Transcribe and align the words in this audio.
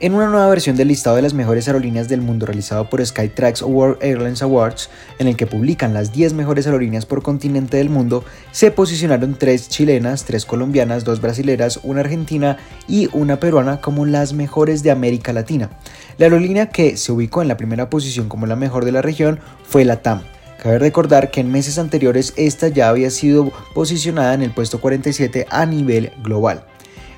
En 0.00 0.12
una 0.12 0.28
nueva 0.28 0.48
versión 0.48 0.74
del 0.76 0.88
listado 0.88 1.14
de 1.14 1.22
las 1.22 1.34
mejores 1.34 1.68
aerolíneas 1.68 2.08
del 2.08 2.20
mundo 2.20 2.46
realizado 2.46 2.90
por 2.90 3.04
Skytrax 3.04 3.62
World 3.62 4.02
Airlines 4.02 4.42
Awards, 4.42 4.90
en 5.20 5.28
el 5.28 5.36
que 5.36 5.46
publican 5.46 5.94
las 5.94 6.12
10 6.12 6.32
mejores 6.32 6.66
aerolíneas 6.66 7.06
por 7.06 7.22
continente 7.22 7.76
del 7.76 7.90
mundo, 7.90 8.24
se 8.50 8.72
posicionaron 8.72 9.36
tres 9.38 9.68
chilenas, 9.68 10.24
tres 10.24 10.46
colombianas, 10.46 11.04
dos 11.04 11.20
brasileras, 11.20 11.78
una 11.84 12.00
argentina 12.00 12.56
y 12.88 13.08
una 13.12 13.38
peruana 13.38 13.80
como 13.80 14.04
las 14.04 14.32
mejores 14.32 14.82
de 14.82 14.90
América 14.90 15.32
Latina. 15.32 15.70
La 16.18 16.26
aerolínea 16.26 16.70
que 16.70 16.96
se 16.96 17.12
ubicó 17.12 17.40
en 17.40 17.48
la 17.48 17.56
primera 17.56 17.88
posición 17.88 18.28
como 18.28 18.46
la 18.46 18.56
mejor 18.56 18.84
de 18.84 18.92
la 18.92 19.00
región 19.00 19.38
fue 19.62 19.84
la 19.84 20.02
TAM. 20.02 20.22
Cabe 20.60 20.80
recordar 20.80 21.30
que 21.30 21.40
en 21.40 21.52
meses 21.52 21.78
anteriores 21.78 22.32
esta 22.36 22.66
ya 22.66 22.88
había 22.88 23.10
sido 23.10 23.52
posicionada 23.74 24.34
en 24.34 24.42
el 24.42 24.50
puesto 24.50 24.80
47 24.80 25.46
a 25.50 25.66
nivel 25.66 26.10
global. 26.22 26.64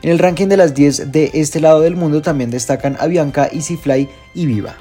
En 0.07 0.13
el 0.13 0.21
ranking 0.21 0.47
de 0.47 0.57
las 0.57 0.73
10 0.73 1.11
de 1.11 1.33
este 1.35 1.59
lado 1.59 1.81
del 1.81 1.97
mundo 1.97 2.23
también 2.23 2.49
destacan 2.49 2.97
Avianca, 3.01 3.49
EasyFly 3.53 4.09
y 4.35 4.47
Viva. 4.47 4.77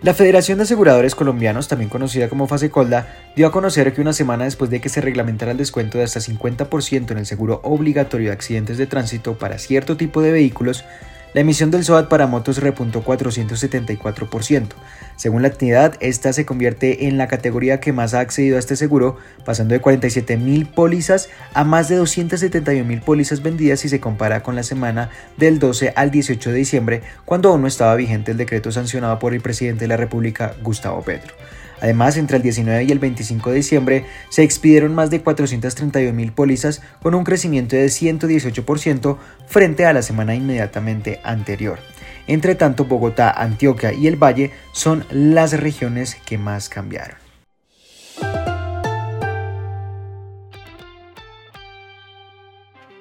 La 0.00 0.14
Federación 0.14 0.56
de 0.56 0.64
Aseguradores 0.64 1.14
Colombianos, 1.14 1.68
también 1.68 1.90
conocida 1.90 2.30
como 2.30 2.46
Fasecolda, 2.46 3.32
dio 3.36 3.46
a 3.46 3.52
conocer 3.52 3.92
que 3.92 4.00
una 4.00 4.14
semana 4.14 4.44
después 4.44 4.70
de 4.70 4.80
que 4.80 4.88
se 4.88 5.02
reglamentara 5.02 5.52
el 5.52 5.58
descuento 5.58 5.98
de 5.98 6.04
hasta 6.04 6.20
50% 6.20 7.10
en 7.10 7.18
el 7.18 7.26
seguro 7.26 7.60
obligatorio 7.64 8.28
de 8.28 8.32
accidentes 8.32 8.78
de 8.78 8.86
tránsito 8.86 9.36
para 9.36 9.58
cierto 9.58 9.98
tipo 9.98 10.22
de 10.22 10.32
vehículos, 10.32 10.86
la 11.34 11.42
emisión 11.42 11.70
del 11.70 11.84
SOAT 11.84 12.08
para 12.08 12.26
motos 12.26 12.58
repuntó 12.58 13.04
474%. 13.04 14.68
Según 15.16 15.42
la 15.42 15.48
entidad, 15.48 15.94
esta 16.00 16.32
se 16.32 16.46
convierte 16.46 17.06
en 17.06 17.18
la 17.18 17.28
categoría 17.28 17.80
que 17.80 17.92
más 17.92 18.14
ha 18.14 18.20
accedido 18.20 18.56
a 18.56 18.60
este 18.60 18.76
seguro, 18.76 19.18
pasando 19.44 19.74
de 19.74 19.82
47.000 19.82 20.66
pólizas 20.72 21.28
a 21.54 21.64
más 21.64 21.88
de 21.88 22.00
271.000 22.00 23.02
pólizas 23.02 23.42
vendidas 23.42 23.80
si 23.80 23.88
se 23.88 24.00
compara 24.00 24.42
con 24.42 24.56
la 24.56 24.62
semana 24.62 25.10
del 25.36 25.58
12 25.58 25.92
al 25.96 26.10
18 26.10 26.50
de 26.50 26.56
diciembre, 26.56 27.02
cuando 27.24 27.50
aún 27.50 27.62
no 27.62 27.68
estaba 27.68 27.94
vigente 27.94 28.32
el 28.32 28.38
decreto 28.38 28.72
sancionado 28.72 29.18
por 29.18 29.34
el 29.34 29.40
presidente 29.40 29.84
de 29.84 29.88
la 29.88 29.96
República, 29.96 30.54
Gustavo 30.62 31.02
Petro. 31.02 31.34
Además, 31.80 32.16
entre 32.16 32.36
el 32.36 32.42
19 32.42 32.84
y 32.84 32.92
el 32.92 32.98
25 32.98 33.50
de 33.50 33.56
diciembre 33.56 34.04
se 34.28 34.42
expidieron 34.42 34.94
más 34.94 35.10
de 35.10 35.20
432 35.20 36.14
mil 36.14 36.32
pólizas 36.32 36.82
con 37.02 37.14
un 37.14 37.24
crecimiento 37.24 37.76
de 37.76 37.86
118% 37.86 39.18
frente 39.46 39.86
a 39.86 39.92
la 39.92 40.02
semana 40.02 40.34
inmediatamente 40.34 41.20
anterior. 41.24 41.78
Entre 42.26 42.54
tanto, 42.54 42.84
Bogotá, 42.84 43.30
Antioquia 43.30 43.92
y 43.92 44.06
el 44.06 44.16
Valle 44.16 44.50
son 44.72 45.04
las 45.10 45.58
regiones 45.58 46.14
que 46.14 46.36
más 46.38 46.68
cambiaron. 46.68 47.27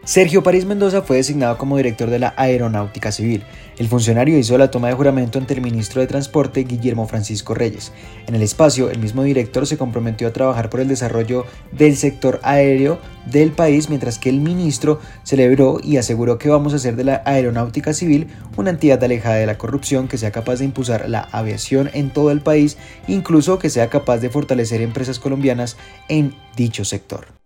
Sergio 0.08 0.42
París 0.42 0.64
Mendoza 0.64 1.02
fue 1.02 1.18
designado 1.18 1.58
como 1.58 1.76
director 1.76 2.10
de 2.10 2.18
la 2.18 2.34
Aeronáutica 2.38 3.12
Civil. 3.12 3.44
El 3.78 3.90
funcionario 3.90 4.38
hizo 4.38 4.58
la 4.58 4.72
toma 4.72 4.88
de 4.88 4.94
juramento 4.94 5.38
ante 5.38 5.54
el 5.54 5.60
ministro 5.60 6.00
de 6.00 6.08
Transporte, 6.08 6.64
Guillermo 6.64 7.10
Francisco 7.10 7.54
Reyes. 7.54 7.92
En 8.26 8.34
el 8.34 8.42
espacio, 8.42 8.90
el 8.90 9.00
mismo 9.00 9.24
director 9.24 9.68
se 9.68 9.78
comprometió 9.78 10.30
a 10.30 10.32
trabajar 10.32 10.70
por 10.70 10.80
el 10.80 10.88
desarrollo 10.88 11.46
del 11.74 11.98
sector 11.98 12.40
aéreo 12.44 13.00
del 13.26 13.52
país, 13.52 13.90
mientras 13.90 14.18
que 14.18 14.30
el 14.30 14.40
ministro 14.40 15.02
celebró 15.24 15.82
y 15.84 15.98
aseguró 15.98 16.38
que 16.38 16.48
vamos 16.48 16.72
a 16.72 16.78
hacer 16.78 16.96
de 16.96 17.04
la 17.04 17.22
Aeronáutica 17.26 17.94
Civil 17.94 18.28
una 18.56 18.70
entidad 18.70 19.04
alejada 19.04 19.36
de 19.36 19.46
la 19.46 19.58
corrupción 19.58 20.08
que 20.08 20.18
sea 20.18 20.32
capaz 20.32 20.60
de 20.60 20.66
impulsar 20.66 21.10
la 21.10 21.28
aviación 21.34 21.90
en 21.94 22.12
todo 22.12 22.32
el 22.32 22.40
país, 22.40 22.78
incluso 23.10 23.60
que 23.60 23.70
sea 23.70 23.90
capaz 23.90 24.20
de 24.20 24.30
fortalecer 24.30 24.80
empresas 24.80 25.20
colombianas 25.20 25.76
en 26.08 26.34
dicho 26.56 26.86
sector. 26.86 27.37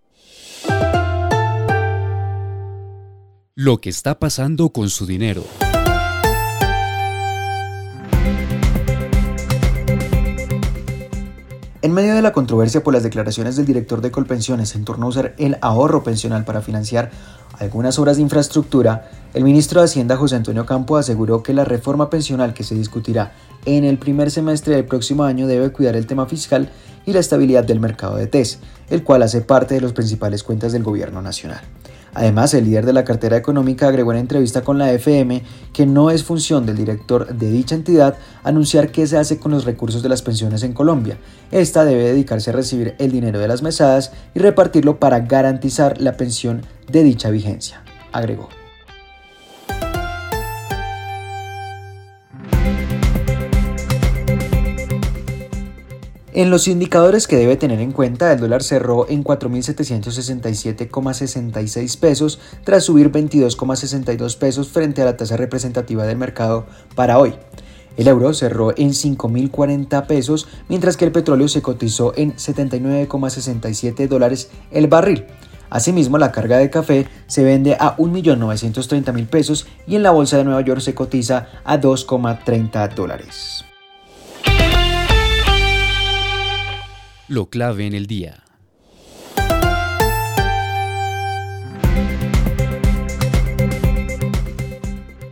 Lo 3.55 3.81
que 3.81 3.89
está 3.89 4.17
pasando 4.17 4.69
con 4.69 4.89
su 4.89 5.05
dinero. 5.05 5.43
En 11.81 11.93
medio 11.93 12.15
de 12.15 12.21
la 12.21 12.31
controversia 12.31 12.81
por 12.81 12.93
las 12.93 13.03
declaraciones 13.03 13.57
del 13.57 13.65
director 13.65 13.99
de 13.99 14.11
Colpensiones 14.11 14.75
en 14.75 14.85
torno 14.85 15.07
a 15.07 15.09
usar 15.09 15.35
el 15.37 15.57
ahorro 15.61 16.01
pensional 16.01 16.45
para 16.45 16.61
financiar 16.61 17.11
algunas 17.59 17.99
obras 17.99 18.15
de 18.15 18.21
infraestructura, 18.21 19.09
el 19.33 19.43
ministro 19.43 19.81
de 19.81 19.85
Hacienda 19.85 20.15
José 20.15 20.37
Antonio 20.37 20.65
Campo 20.65 20.95
aseguró 20.95 21.43
que 21.43 21.53
la 21.53 21.65
reforma 21.65 22.09
pensional 22.09 22.53
que 22.53 22.63
se 22.63 22.75
discutirá 22.75 23.33
en 23.65 23.83
el 23.83 23.97
primer 23.97 24.31
semestre 24.31 24.75
del 24.75 24.85
próximo 24.85 25.23
año 25.23 25.47
debe 25.47 25.71
cuidar 25.73 25.97
el 25.97 26.07
tema 26.07 26.25
fiscal 26.25 26.69
y 27.05 27.11
la 27.11 27.19
estabilidad 27.19 27.65
del 27.65 27.81
mercado 27.81 28.15
de 28.15 28.27
TES, 28.27 28.59
el 28.89 29.03
cual 29.03 29.23
hace 29.23 29.41
parte 29.41 29.75
de 29.75 29.81
las 29.81 29.91
principales 29.91 30.43
cuentas 30.43 30.71
del 30.71 30.83
gobierno 30.83 31.21
nacional. 31.21 31.61
Además, 32.13 32.53
el 32.53 32.65
líder 32.65 32.85
de 32.85 32.93
la 32.93 33.05
cartera 33.05 33.37
económica 33.37 33.87
agregó 33.87 34.11
en 34.11 34.19
entrevista 34.19 34.61
con 34.61 34.77
la 34.77 34.91
FM 34.91 35.43
que 35.71 35.85
no 35.85 36.11
es 36.11 36.23
función 36.23 36.65
del 36.65 36.77
director 36.77 37.33
de 37.33 37.49
dicha 37.49 37.75
entidad 37.75 38.17
anunciar 38.43 38.91
qué 38.91 39.07
se 39.07 39.17
hace 39.17 39.37
con 39.37 39.51
los 39.51 39.65
recursos 39.65 40.03
de 40.03 40.09
las 40.09 40.21
pensiones 40.21 40.63
en 40.63 40.73
Colombia. 40.73 41.17
Esta 41.51 41.85
debe 41.85 42.03
dedicarse 42.03 42.49
a 42.49 42.53
recibir 42.53 42.95
el 42.99 43.11
dinero 43.11 43.39
de 43.39 43.47
las 43.47 43.61
mesadas 43.61 44.11
y 44.35 44.39
repartirlo 44.39 44.99
para 44.99 45.21
garantizar 45.21 46.01
la 46.01 46.17
pensión 46.17 46.61
de 46.91 47.03
dicha 47.03 47.29
vigencia, 47.29 47.83
agregó. 48.11 48.49
En 56.33 56.49
los 56.49 56.69
indicadores 56.69 57.27
que 57.27 57.35
debe 57.35 57.57
tener 57.57 57.81
en 57.81 57.91
cuenta, 57.91 58.31
el 58.31 58.39
dólar 58.39 58.63
cerró 58.63 59.05
en 59.09 59.21
4.767,66 59.21 61.99
pesos 61.99 62.39
tras 62.63 62.85
subir 62.85 63.11
22,62 63.11 64.37
pesos 64.37 64.69
frente 64.69 65.01
a 65.01 65.05
la 65.05 65.17
tasa 65.17 65.35
representativa 65.35 66.05
del 66.05 66.17
mercado 66.17 66.67
para 66.95 67.19
hoy. 67.19 67.33
El 67.97 68.07
euro 68.07 68.33
cerró 68.33 68.71
en 68.77 68.91
5.040 68.91 70.07
pesos, 70.07 70.47
mientras 70.69 70.95
que 70.95 71.03
el 71.03 71.11
petróleo 71.11 71.49
se 71.49 71.61
cotizó 71.61 72.13
en 72.15 72.33
79,67 72.35 74.07
dólares 74.07 74.51
el 74.71 74.87
barril. 74.87 75.25
Asimismo, 75.69 76.17
la 76.17 76.31
carga 76.31 76.59
de 76.59 76.69
café 76.69 77.07
se 77.27 77.43
vende 77.43 77.75
a 77.77 77.97
1.930.000 77.97 79.27
pesos 79.27 79.67
y 79.85 79.97
en 79.97 80.03
la 80.03 80.11
bolsa 80.11 80.37
de 80.37 80.45
Nueva 80.45 80.61
York 80.61 80.79
se 80.79 80.95
cotiza 80.95 81.49
a 81.65 81.77
2,30 81.77 82.95
dólares. 82.95 83.65
Lo 87.31 87.49
clave 87.49 87.87
en 87.87 87.93
el 87.93 88.07
día. 88.07 88.43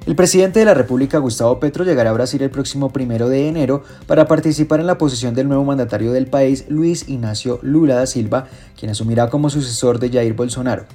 El 0.05 0.15
presidente 0.15 0.59
de 0.59 0.65
la 0.65 0.73
República, 0.73 1.17
Gustavo 1.17 1.59
Petro, 1.59 1.83
llegará 1.83 2.11
a 2.11 2.13
Brasil 2.13 2.41
el 2.41 2.49
próximo 2.49 2.91
primero 2.93 3.27
de 3.27 3.49
enero 3.49 3.83
para 4.07 4.27
participar 4.27 4.79
en 4.79 4.87
la 4.87 4.97
posesión 4.97 5.35
del 5.35 5.49
nuevo 5.49 5.65
mandatario 5.65 6.13
del 6.13 6.27
país, 6.27 6.65
Luis 6.69 7.09
Ignacio 7.09 7.59
Lula 7.63 7.95
da 7.95 8.07
Silva, 8.07 8.47
quien 8.79 8.91
asumirá 8.91 9.29
como 9.29 9.49
sucesor 9.49 9.99
de 9.99 10.09
Jair 10.09 10.33
Bolsonaro. 10.33 10.85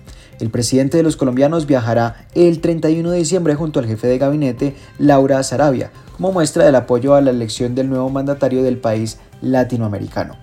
El 0.41 0.49
presidente 0.49 0.97
de 0.97 1.03
los 1.03 1.17
colombianos 1.17 1.67
viajará 1.67 2.27
el 2.35 2.61
31 2.61 3.11
de 3.11 3.19
diciembre 3.19 3.55
junto 3.55 3.79
al 3.79 3.87
jefe 3.87 4.07
de 4.07 4.19
gabinete, 4.19 4.75
Laura 4.99 5.43
Sarabia, 5.43 5.93
como 6.17 6.33
muestra 6.33 6.65
del 6.65 6.77
apoyo 6.77 7.15
a 7.15 7.21
la 7.21 7.31
elección 7.31 7.75
del 7.75 7.91
nuevo 7.91 8.09
mandatario 8.09 8.63
del 8.63 8.79
país 8.79 9.19
latinoamericano. 9.43 10.37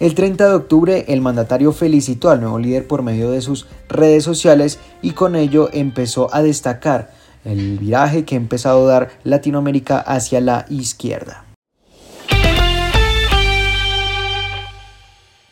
El 0.00 0.14
30 0.14 0.48
de 0.48 0.54
octubre 0.54 1.04
el 1.08 1.20
mandatario 1.20 1.72
felicitó 1.72 2.30
al 2.30 2.40
nuevo 2.40 2.60
líder 2.60 2.86
por 2.86 3.02
medio 3.02 3.32
de 3.32 3.40
sus 3.40 3.66
redes 3.88 4.22
sociales 4.22 4.78
y 5.02 5.10
con 5.10 5.34
ello 5.34 5.70
empezó 5.72 6.32
a 6.32 6.40
destacar 6.40 7.10
el 7.44 7.78
viraje 7.78 8.24
que 8.24 8.36
ha 8.36 8.38
empezado 8.38 8.86
a 8.86 8.92
dar 8.92 9.10
Latinoamérica 9.24 9.98
hacia 9.98 10.40
la 10.40 10.66
izquierda. 10.68 11.44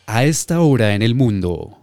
A 0.05 0.23
esta 0.23 0.61
hora 0.61 0.95
en 0.95 1.01
el 1.01 1.13
mundo. 1.13 1.76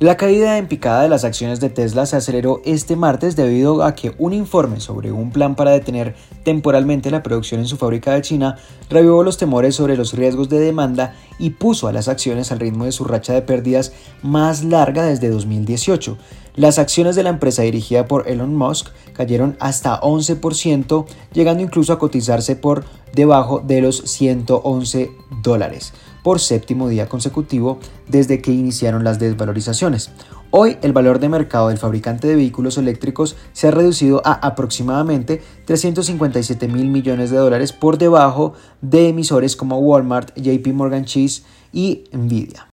La 0.00 0.16
caída 0.16 0.58
en 0.58 0.68
picada 0.68 1.02
de 1.02 1.08
las 1.08 1.24
acciones 1.24 1.58
de 1.58 1.70
Tesla 1.70 2.06
se 2.06 2.14
aceleró 2.14 2.62
este 2.64 2.94
martes 2.94 3.34
debido 3.34 3.82
a 3.82 3.96
que 3.96 4.14
un 4.18 4.32
informe 4.32 4.78
sobre 4.78 5.10
un 5.10 5.32
plan 5.32 5.56
para 5.56 5.72
detener 5.72 6.14
temporalmente 6.44 7.10
la 7.10 7.24
producción 7.24 7.60
en 7.60 7.66
su 7.66 7.76
fábrica 7.78 8.14
de 8.14 8.22
China 8.22 8.58
revivó 8.88 9.24
los 9.24 9.38
temores 9.38 9.74
sobre 9.74 9.96
los 9.96 10.12
riesgos 10.12 10.48
de 10.48 10.60
demanda 10.60 11.16
y 11.40 11.50
puso 11.50 11.88
a 11.88 11.92
las 11.92 12.06
acciones 12.06 12.52
al 12.52 12.60
ritmo 12.60 12.84
de 12.84 12.92
su 12.92 13.02
racha 13.02 13.32
de 13.32 13.42
pérdidas 13.42 13.92
más 14.22 14.62
larga 14.62 15.02
desde 15.02 15.30
2018. 15.30 16.16
Las 16.54 16.78
acciones 16.78 17.16
de 17.16 17.24
la 17.24 17.30
empresa 17.30 17.62
dirigida 17.62 18.06
por 18.06 18.28
Elon 18.28 18.54
Musk 18.54 18.90
cayeron 19.14 19.56
hasta 19.58 20.00
11%, 20.00 21.06
llegando 21.32 21.64
incluso 21.64 21.92
a 21.92 21.98
cotizarse 21.98 22.54
por 22.54 22.84
debajo 23.14 23.64
de 23.66 23.80
los 23.80 23.96
111 23.96 25.10
dólares 25.42 25.92
por 26.28 26.40
séptimo 26.40 26.90
día 26.90 27.08
consecutivo 27.08 27.78
desde 28.06 28.42
que 28.42 28.52
iniciaron 28.52 29.02
las 29.02 29.18
desvalorizaciones. 29.18 30.10
Hoy 30.50 30.76
el 30.82 30.92
valor 30.92 31.20
de 31.20 31.30
mercado 31.30 31.70
del 31.70 31.78
fabricante 31.78 32.28
de 32.28 32.36
vehículos 32.36 32.76
eléctricos 32.76 33.34
se 33.54 33.68
ha 33.68 33.70
reducido 33.70 34.20
a 34.26 34.34
aproximadamente 34.34 35.40
357 35.64 36.68
mil 36.68 36.88
millones 36.88 37.30
de 37.30 37.38
dólares 37.38 37.72
por 37.72 37.96
debajo 37.96 38.52
de 38.82 39.08
emisores 39.08 39.56
como 39.56 39.78
Walmart, 39.78 40.36
JP 40.36 40.66
Morgan 40.74 41.06
Chase 41.06 41.44
y 41.72 42.04
Nvidia. 42.12 42.68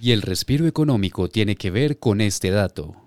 Y 0.00 0.12
el 0.12 0.22
respiro 0.22 0.66
económico 0.66 1.28
tiene 1.28 1.56
que 1.56 1.70
ver 1.70 1.98
con 1.98 2.22
este 2.22 2.48
dato. 2.48 3.05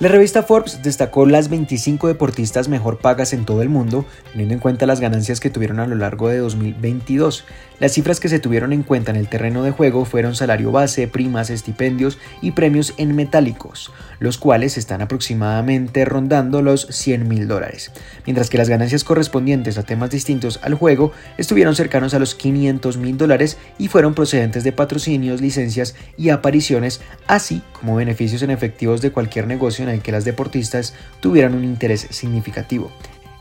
La 0.00 0.08
revista 0.08 0.42
Forbes 0.42 0.82
destacó 0.82 1.24
las 1.24 1.48
25 1.48 2.08
deportistas 2.08 2.68
mejor 2.68 2.98
pagas 2.98 3.32
en 3.32 3.44
todo 3.44 3.62
el 3.62 3.68
mundo, 3.68 4.04
teniendo 4.32 4.52
en 4.52 4.58
cuenta 4.58 4.86
las 4.86 4.98
ganancias 4.98 5.38
que 5.38 5.50
tuvieron 5.50 5.78
a 5.78 5.86
lo 5.86 5.94
largo 5.94 6.28
de 6.28 6.38
2022. 6.38 7.44
Las 7.78 7.92
cifras 7.92 8.18
que 8.18 8.28
se 8.28 8.40
tuvieron 8.40 8.72
en 8.72 8.82
cuenta 8.82 9.12
en 9.12 9.16
el 9.16 9.28
terreno 9.28 9.62
de 9.62 9.70
juego 9.70 10.04
fueron 10.04 10.34
salario 10.34 10.72
base, 10.72 11.06
primas, 11.06 11.48
estipendios 11.48 12.18
y 12.42 12.52
premios 12.52 12.92
en 12.96 13.14
metálicos, 13.14 13.92
los 14.18 14.36
cuales 14.36 14.78
están 14.78 15.00
aproximadamente 15.00 16.04
rondando 16.04 16.60
los 16.60 16.88
100 16.90 17.28
mil 17.28 17.46
dólares, 17.46 17.92
mientras 18.26 18.50
que 18.50 18.58
las 18.58 18.68
ganancias 18.68 19.04
correspondientes 19.04 19.78
a 19.78 19.84
temas 19.84 20.10
distintos 20.10 20.58
al 20.62 20.74
juego 20.74 21.12
estuvieron 21.38 21.76
cercanos 21.76 22.14
a 22.14 22.18
los 22.18 22.34
500 22.34 22.96
mil 22.96 23.16
dólares 23.16 23.58
y 23.78 23.86
fueron 23.86 24.14
procedentes 24.14 24.64
de 24.64 24.72
patrocinios, 24.72 25.40
licencias 25.40 25.94
y 26.16 26.30
apariciones, 26.30 27.00
así 27.28 27.62
como 27.72 27.96
beneficios 27.96 28.42
en 28.42 28.50
efectivos 28.50 29.00
de 29.00 29.12
cualquier 29.12 29.46
negocio 29.46 29.84
en 29.84 29.93
el 29.94 30.02
que 30.02 30.12
las 30.12 30.24
deportistas 30.24 30.94
tuvieran 31.20 31.54
un 31.54 31.64
interés 31.64 32.06
significativo. 32.10 32.90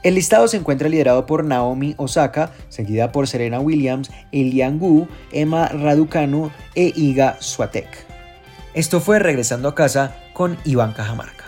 El 0.03 0.15
listado 0.15 0.47
se 0.50 0.57
encuentra 0.57 0.89
liderado 0.89 1.25
por 1.25 1.45
Naomi 1.45 1.95
Osaka, 1.97 2.51
seguida 2.67 3.11
por 3.11 3.27
Serena 3.27 3.61
Williams, 3.61 4.11
Elian 4.33 4.77
Gu, 4.77 5.07
Emma 5.31 5.69
Raducanu 5.69 6.51
e 6.75 6.91
Iga 6.95 7.38
Swatek. 7.39 7.88
Esto 8.73 9.00
fue 9.00 9.19
Regresando 9.19 9.69
a 9.69 9.75
casa 9.75 10.15
con 10.33 10.57
Iván 10.65 10.91
Cajamarca. 10.91 11.43